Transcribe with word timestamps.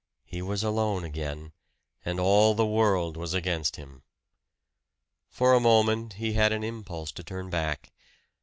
He 0.25 0.41
was 0.41 0.63
alone 0.63 1.03
again, 1.03 1.51
and 2.03 2.19
all 2.19 2.55
the 2.55 2.65
world 2.65 3.15
was 3.17 3.35
against 3.35 3.75
him! 3.75 4.01
For 5.29 5.53
a 5.53 5.59
moment 5.59 6.13
he 6.13 6.33
had 6.33 6.51
an 6.51 6.63
impulse 6.63 7.11
to 7.11 7.23
turn 7.23 7.51
back. 7.51 7.91